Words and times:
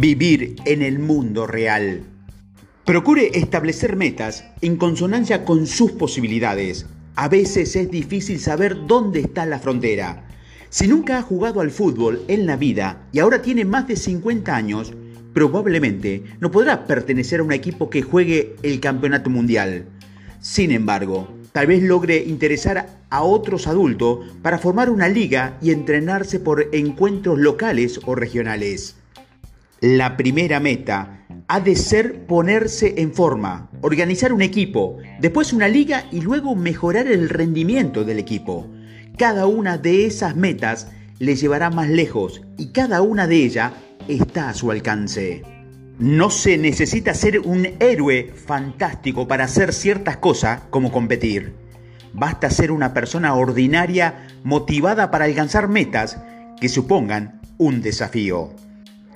Vivir 0.00 0.56
en 0.64 0.80
el 0.80 0.98
mundo 0.98 1.46
real. 1.46 2.04
Procure 2.86 3.38
establecer 3.38 3.96
metas 3.96 4.46
en 4.62 4.78
consonancia 4.78 5.44
con 5.44 5.66
sus 5.66 5.92
posibilidades. 5.92 6.86
A 7.16 7.28
veces 7.28 7.76
es 7.76 7.90
difícil 7.90 8.40
saber 8.40 8.86
dónde 8.86 9.20
está 9.20 9.44
la 9.44 9.58
frontera. 9.58 10.26
Si 10.70 10.88
nunca 10.88 11.18
ha 11.18 11.22
jugado 11.22 11.60
al 11.60 11.70
fútbol 11.70 12.22
en 12.28 12.46
la 12.46 12.56
vida 12.56 13.08
y 13.12 13.18
ahora 13.18 13.42
tiene 13.42 13.66
más 13.66 13.88
de 13.88 13.96
50 13.96 14.56
años, 14.56 14.94
probablemente 15.34 16.24
no 16.40 16.50
podrá 16.50 16.86
pertenecer 16.86 17.40
a 17.40 17.42
un 17.42 17.52
equipo 17.52 17.90
que 17.90 18.00
juegue 18.00 18.56
el 18.62 18.80
campeonato 18.80 19.28
mundial. 19.28 19.84
Sin 20.40 20.70
embargo, 20.70 21.28
tal 21.52 21.66
vez 21.66 21.82
logre 21.82 22.24
interesar 22.24 22.88
a 23.10 23.22
otros 23.22 23.66
adultos 23.66 24.20
para 24.40 24.56
formar 24.56 24.88
una 24.88 25.08
liga 25.08 25.58
y 25.60 25.72
entrenarse 25.72 26.40
por 26.40 26.74
encuentros 26.74 27.38
locales 27.38 28.00
o 28.06 28.14
regionales. 28.14 28.96
La 29.82 30.18
primera 30.18 30.60
meta 30.60 31.24
ha 31.48 31.58
de 31.58 31.74
ser 31.74 32.26
ponerse 32.26 32.96
en 32.98 33.14
forma, 33.14 33.70
organizar 33.80 34.30
un 34.34 34.42
equipo, 34.42 34.98
después 35.20 35.54
una 35.54 35.68
liga 35.68 36.04
y 36.12 36.20
luego 36.20 36.54
mejorar 36.54 37.06
el 37.06 37.30
rendimiento 37.30 38.04
del 38.04 38.18
equipo. 38.18 38.68
Cada 39.16 39.46
una 39.46 39.78
de 39.78 40.04
esas 40.04 40.36
metas 40.36 40.88
le 41.18 41.34
llevará 41.34 41.70
más 41.70 41.88
lejos 41.88 42.42
y 42.58 42.72
cada 42.72 43.00
una 43.00 43.26
de 43.26 43.36
ellas 43.36 43.72
está 44.06 44.50
a 44.50 44.54
su 44.54 44.70
alcance. 44.70 45.44
No 45.98 46.28
se 46.28 46.58
necesita 46.58 47.14
ser 47.14 47.38
un 47.40 47.66
héroe 47.80 48.34
fantástico 48.34 49.26
para 49.26 49.44
hacer 49.44 49.72
ciertas 49.72 50.18
cosas 50.18 50.60
como 50.68 50.92
competir. 50.92 51.54
Basta 52.12 52.50
ser 52.50 52.70
una 52.70 52.92
persona 52.92 53.32
ordinaria 53.34 54.26
motivada 54.44 55.10
para 55.10 55.24
alcanzar 55.24 55.68
metas 55.68 56.18
que 56.60 56.68
supongan 56.68 57.40
un 57.56 57.80
desafío. 57.80 58.50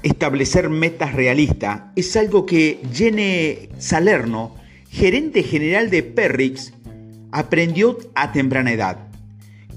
Establecer 0.04 0.68
metas 0.68 1.14
realistas 1.14 1.84
es 1.96 2.14
algo 2.14 2.44
que 2.44 2.82
Jenny 2.92 3.70
Salerno, 3.78 4.54
gerente 4.90 5.42
general 5.42 5.88
de 5.88 6.02
Perrix, 6.02 6.74
aprendió 7.32 7.96
a 8.14 8.30
temprana 8.30 8.72
edad. 8.72 9.08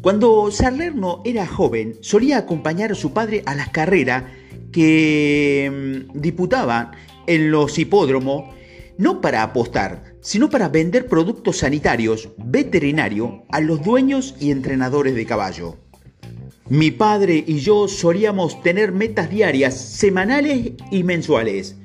Cuando 0.02 0.52
Salerno 0.52 1.22
era 1.24 1.48
joven, 1.48 1.96
solía 2.02 2.40
acompañar 2.40 2.92
a 2.92 2.96
su 2.96 3.14
padre 3.14 3.42
a 3.46 3.56
las 3.56 3.70
carreras 3.70 4.26
que 4.74 6.06
mm, 6.12 6.20
disputaban 6.20 6.92
en 7.26 7.50
los 7.50 7.80
hipódromos, 7.80 8.54
no 8.98 9.22
para 9.22 9.44
apostar, 9.44 10.18
sino 10.20 10.50
para 10.50 10.68
vender 10.68 11.08
productos 11.08 11.60
sanitarios, 11.60 12.32
veterinarios, 12.38 13.32
a 13.50 13.62
los 13.62 13.82
dueños 13.82 14.36
y 14.42 14.52
entrenadores 14.52 15.16
de 15.16 15.26
caballo. 15.26 15.78
Mi 16.70 16.92
padre 16.92 17.46
y 17.48 17.60
yo 17.60 17.88
solíamos 17.88 18.62
tener 18.62 18.92
metas 18.92 19.30
diarias, 19.30 19.74
semanales 19.74 20.74
y 20.92 21.04
mensuales. 21.04 21.78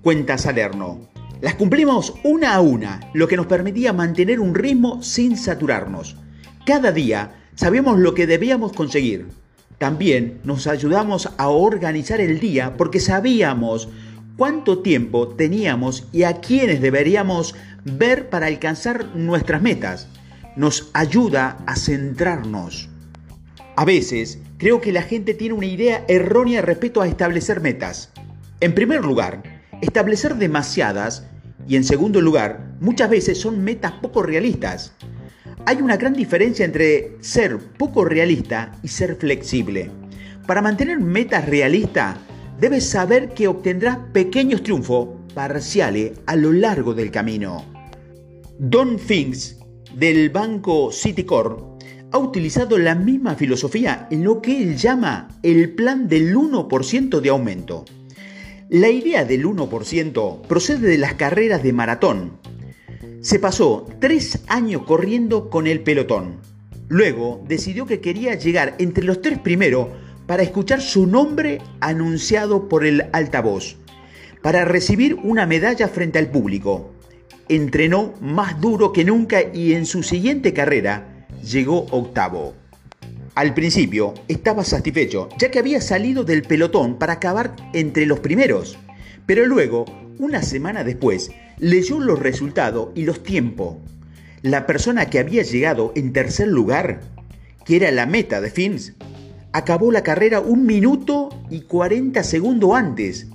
Cuenta 0.00 0.38
Salerno. 0.38 1.10
Las 1.42 1.56
cumplimos 1.56 2.14
una 2.24 2.54
a 2.54 2.62
una, 2.62 3.00
lo 3.12 3.28
que 3.28 3.36
nos 3.36 3.44
permitía 3.44 3.92
mantener 3.92 4.40
un 4.40 4.54
ritmo 4.54 5.02
sin 5.02 5.36
saturarnos. 5.36 6.16
Cada 6.64 6.92
día 6.92 7.42
sabíamos 7.56 7.98
lo 7.98 8.14
que 8.14 8.26
debíamos 8.26 8.72
conseguir. 8.72 9.28
También 9.76 10.40
nos 10.44 10.66
ayudamos 10.66 11.28
a 11.36 11.48
organizar 11.48 12.22
el 12.22 12.40
día 12.40 12.78
porque 12.78 13.00
sabíamos 13.00 13.90
cuánto 14.38 14.78
tiempo 14.78 15.28
teníamos 15.28 16.08
y 16.10 16.22
a 16.22 16.40
quiénes 16.40 16.80
deberíamos 16.80 17.54
ver 17.84 18.30
para 18.30 18.46
alcanzar 18.46 19.14
nuestras 19.14 19.60
metas. 19.60 20.08
Nos 20.56 20.88
ayuda 20.94 21.58
a 21.66 21.76
centrarnos. 21.76 22.91
A 23.74 23.84
veces 23.86 24.38
creo 24.58 24.80
que 24.82 24.92
la 24.92 25.02
gente 25.02 25.32
tiene 25.32 25.54
una 25.54 25.66
idea 25.66 26.04
errónea 26.06 26.60
respecto 26.60 27.00
a 27.00 27.08
establecer 27.08 27.60
metas. 27.60 28.12
En 28.60 28.74
primer 28.74 29.02
lugar, 29.02 29.42
establecer 29.80 30.36
demasiadas 30.36 31.26
y 31.66 31.76
en 31.76 31.84
segundo 31.84 32.20
lugar, 32.20 32.74
muchas 32.80 33.08
veces 33.08 33.40
son 33.40 33.64
metas 33.64 33.92
poco 33.92 34.22
realistas. 34.22 34.92
Hay 35.64 35.80
una 35.80 35.96
gran 35.96 36.12
diferencia 36.12 36.66
entre 36.66 37.16
ser 37.20 37.58
poco 37.58 38.04
realista 38.04 38.72
y 38.82 38.88
ser 38.88 39.16
flexible. 39.16 39.90
Para 40.46 40.60
mantener 40.60 41.00
metas 41.00 41.46
realistas, 41.48 42.18
debes 42.60 42.88
saber 42.88 43.30
que 43.30 43.48
obtendrás 43.48 43.96
pequeños 44.12 44.62
triunfos 44.62 45.08
parciales 45.34 46.12
a 46.26 46.36
lo 46.36 46.52
largo 46.52 46.92
del 46.92 47.10
camino. 47.10 47.64
Don 48.58 48.98
Finks, 48.98 49.56
del 49.94 50.28
banco 50.30 50.90
Citicorp, 50.92 51.71
ha 52.12 52.18
utilizado 52.18 52.78
la 52.78 52.94
misma 52.94 53.34
filosofía 53.34 54.06
en 54.10 54.22
lo 54.22 54.42
que 54.42 54.62
él 54.62 54.76
llama 54.76 55.28
el 55.42 55.70
plan 55.70 56.08
del 56.08 56.36
1% 56.36 57.20
de 57.20 57.28
aumento. 57.30 57.84
La 58.68 58.88
idea 58.88 59.24
del 59.24 59.46
1% 59.46 60.42
procede 60.42 60.88
de 60.88 60.98
las 60.98 61.14
carreras 61.14 61.62
de 61.62 61.72
maratón. 61.72 62.38
Se 63.20 63.38
pasó 63.38 63.86
tres 63.98 64.42
años 64.46 64.82
corriendo 64.82 65.48
con 65.48 65.66
el 65.66 65.80
pelotón. 65.80 66.36
Luego 66.88 67.42
decidió 67.48 67.86
que 67.86 68.00
quería 68.00 68.34
llegar 68.34 68.74
entre 68.78 69.04
los 69.04 69.22
tres 69.22 69.38
primeros 69.38 69.88
para 70.26 70.42
escuchar 70.42 70.80
su 70.82 71.06
nombre 71.06 71.60
anunciado 71.80 72.68
por 72.68 72.84
el 72.84 73.06
altavoz, 73.12 73.76
para 74.42 74.64
recibir 74.64 75.14
una 75.22 75.46
medalla 75.46 75.88
frente 75.88 76.18
al 76.18 76.30
público. 76.30 76.92
Entrenó 77.48 78.14
más 78.20 78.60
duro 78.60 78.92
que 78.92 79.04
nunca 79.04 79.42
y 79.52 79.72
en 79.72 79.86
su 79.86 80.02
siguiente 80.02 80.52
carrera 80.52 81.11
llegó 81.42 81.86
octavo. 81.90 82.54
Al 83.34 83.54
principio 83.54 84.14
estaba 84.28 84.64
satisfecho, 84.64 85.28
ya 85.38 85.50
que 85.50 85.58
había 85.58 85.80
salido 85.80 86.24
del 86.24 86.42
pelotón 86.42 86.98
para 86.98 87.14
acabar 87.14 87.56
entre 87.72 88.06
los 88.06 88.20
primeros. 88.20 88.78
Pero 89.26 89.46
luego, 89.46 89.84
una 90.18 90.42
semana 90.42 90.84
después, 90.84 91.30
leyó 91.58 91.98
los 91.98 92.18
resultados 92.18 92.90
y 92.94 93.04
los 93.04 93.22
tiempos. 93.22 93.76
La 94.42 94.66
persona 94.66 95.06
que 95.06 95.18
había 95.18 95.42
llegado 95.42 95.92
en 95.94 96.12
tercer 96.12 96.48
lugar, 96.48 97.00
que 97.64 97.76
era 97.76 97.90
la 97.90 98.06
meta 98.06 98.40
de 98.40 98.50
Fins, 98.50 98.94
acabó 99.52 99.92
la 99.92 100.02
carrera 100.02 100.40
un 100.40 100.66
minuto 100.66 101.28
y 101.50 101.62
40 101.62 102.22
segundos 102.24 102.74
antes. 102.74 103.28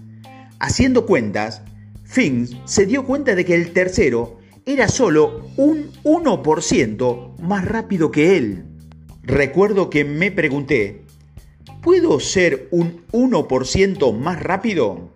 Haciendo 0.59 1.06
cuentas, 1.06 1.62
Fins 2.03 2.56
se 2.66 2.85
dio 2.85 3.06
cuenta 3.06 3.35
de 3.35 3.46
que 3.46 3.56
el 3.56 3.73
tercero 3.73 4.36
era 4.67 4.89
solo 4.89 5.47
un 5.55 5.94
1% 6.03 7.39
más 7.39 7.63
rápido 7.63 8.11
que 8.11 8.35
él. 8.35 8.66
Recuerdo 9.23 9.89
que 9.89 10.03
me 10.03 10.29
pregunté, 10.29 11.05
¿puedo 11.81 12.19
ser 12.19 12.67
un 12.72 13.05
1% 13.13 14.13
más 14.13 14.44
rápido? 14.44 15.13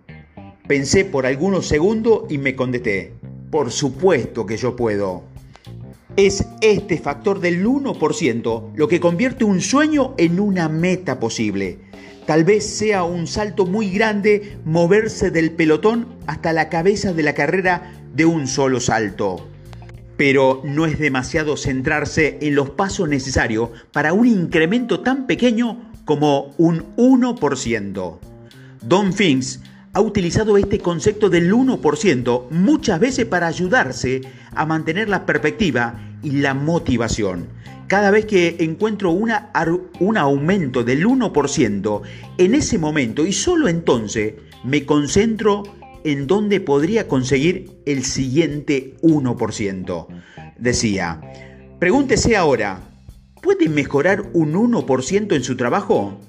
Pensé 0.66 1.04
por 1.04 1.26
algunos 1.26 1.66
segundos 1.66 2.22
y 2.30 2.38
me 2.38 2.56
contesté, 2.56 3.12
por 3.50 3.70
supuesto 3.70 4.46
que 4.46 4.56
yo 4.56 4.74
puedo. 4.74 5.24
Es 6.16 6.46
este 6.62 6.96
factor 6.96 7.38
del 7.38 7.66
1% 7.66 8.72
lo 8.74 8.88
que 8.88 9.00
convierte 9.00 9.44
un 9.44 9.60
sueño 9.60 10.14
en 10.16 10.40
una 10.40 10.70
meta 10.70 11.20
posible. 11.20 11.78
Tal 12.24 12.44
vez 12.44 12.64
sea 12.64 13.04
un 13.04 13.26
salto 13.26 13.66
muy 13.66 13.90
grande 13.90 14.56
moverse 14.64 15.30
del 15.30 15.50
pelotón 15.50 16.06
hasta 16.26 16.54
la 16.54 16.70
cabeza 16.70 17.12
de 17.12 17.22
la 17.22 17.34
carrera 17.34 18.01
de 18.14 18.24
un 18.24 18.46
solo 18.46 18.80
salto. 18.80 19.48
Pero 20.16 20.62
no 20.64 20.86
es 20.86 20.98
demasiado 20.98 21.56
centrarse 21.56 22.38
en 22.42 22.54
los 22.54 22.70
pasos 22.70 23.08
necesarios 23.08 23.70
para 23.92 24.12
un 24.12 24.26
incremento 24.26 25.00
tan 25.00 25.26
pequeño 25.26 25.90
como 26.04 26.54
un 26.58 26.94
1%. 26.96 28.18
Don 28.82 29.12
Finks 29.12 29.60
ha 29.94 30.00
utilizado 30.00 30.56
este 30.56 30.78
concepto 30.78 31.28
del 31.28 31.52
1% 31.52 32.50
muchas 32.50 32.98
veces 32.98 33.26
para 33.26 33.46
ayudarse 33.46 34.22
a 34.54 34.64
mantener 34.66 35.08
la 35.08 35.26
perspectiva 35.26 36.00
y 36.22 36.30
la 36.32 36.54
motivación. 36.54 37.48
Cada 37.88 38.10
vez 38.10 38.24
que 38.24 38.56
encuentro 38.60 39.10
una, 39.10 39.50
un 40.00 40.16
aumento 40.16 40.82
del 40.82 41.06
1%, 41.06 42.02
en 42.38 42.54
ese 42.54 42.78
momento 42.78 43.26
y 43.26 43.32
solo 43.32 43.68
entonces 43.68 44.34
me 44.64 44.86
concentro 44.86 45.62
en 46.04 46.26
dónde 46.26 46.60
podría 46.60 47.08
conseguir 47.08 47.70
el 47.86 48.04
siguiente 48.04 48.96
1%. 49.02 50.06
Decía, 50.58 51.20
pregúntese 51.78 52.36
ahora, 52.36 52.80
¿puede 53.42 53.68
mejorar 53.68 54.30
un 54.32 54.54
1% 54.54 55.34
en 55.34 55.44
su 55.44 55.56
trabajo? 55.56 56.20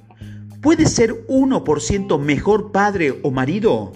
¿Puede 0.61 0.85
ser 0.85 1.27
1% 1.27 2.19
mejor 2.19 2.71
padre 2.71 3.19
o 3.21 3.31
marido? 3.31 3.93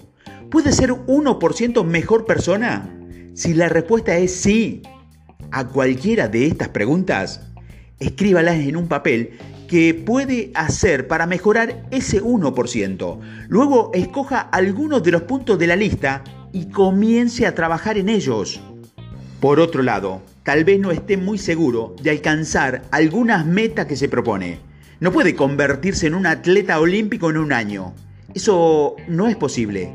¿Puede 0.50 0.72
ser 0.72 0.92
1% 0.92 1.84
mejor 1.86 2.26
persona? 2.26 2.94
Si 3.34 3.54
la 3.54 3.70
respuesta 3.70 4.18
es 4.18 4.36
sí 4.36 4.82
a 5.52 5.68
cualquiera 5.68 6.28
de 6.28 6.48
estas 6.48 6.70
preguntas, 6.70 7.48
escríbalas 8.00 8.58
en 8.58 8.76
un 8.76 8.88
papel 8.88 9.38
que 9.68 9.94
puede 9.94 10.52
hacer 10.56 11.08
para 11.08 11.28
mejorar 11.28 11.84
ese 11.92 12.22
1%. 12.24 13.20
Luego 13.50 13.92
escoja 13.94 14.40
algunos 14.40 15.04
de 15.04 15.12
los 15.12 15.24
puntos 15.24 15.60
de 15.60 15.68
la 15.68 15.76
lista 15.76 16.24
y 16.54 16.70
comience 16.70 17.46
a 17.46 17.54
trabajar 17.54 17.98
en 17.98 18.10
ellos. 18.10 18.62
Por 19.40 19.60
otro 19.60 19.84
lado, 19.84 20.22
tal 20.44 20.64
vez 20.64 20.80
no 20.80 20.92
esté 20.92 21.18
muy 21.18 21.38
seguro 21.38 21.96
de 22.02 22.10
alcanzar 22.10 22.84
algunas 22.92 23.46
metas 23.46 23.86
que 23.86 23.96
se 23.96 24.10
propone. 24.10 24.60
No 25.00 25.12
puede 25.12 25.36
convertirse 25.36 26.08
en 26.08 26.16
un 26.16 26.26
atleta 26.26 26.80
olímpico 26.80 27.30
en 27.30 27.38
un 27.38 27.54
año. 27.54 27.94
Eso 28.34 28.96
no 29.08 29.28
es 29.28 29.36
posible, 29.36 29.94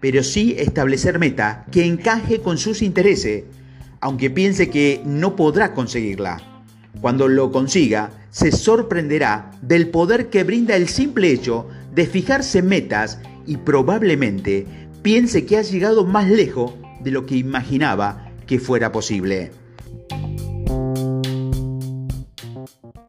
pero 0.00 0.22
sí 0.22 0.56
establecer 0.58 1.18
meta 1.18 1.64
que 1.70 1.86
encaje 1.86 2.40
con 2.40 2.58
sus 2.58 2.82
intereses, 2.82 3.44
aunque 4.00 4.28
piense 4.28 4.68
que 4.68 5.00
no 5.06 5.36
podrá 5.36 5.72
conseguirla. 5.72 6.42
Cuando 7.00 7.28
lo 7.28 7.50
consiga, 7.50 8.10
se 8.32 8.50
sorprenderá 8.50 9.50
del 9.60 9.90
poder 9.90 10.30
que 10.30 10.42
brinda 10.42 10.74
el 10.74 10.88
simple 10.88 11.30
hecho 11.30 11.68
de 11.94 12.06
fijarse 12.06 12.62
metas 12.62 13.20
y 13.46 13.58
probablemente 13.58 14.66
piense 15.02 15.44
que 15.44 15.58
ha 15.58 15.62
llegado 15.62 16.06
más 16.06 16.28
lejos 16.28 16.72
de 17.00 17.10
lo 17.10 17.26
que 17.26 17.36
imaginaba 17.36 18.30
que 18.46 18.58
fuera 18.58 18.90
posible. 18.90 19.52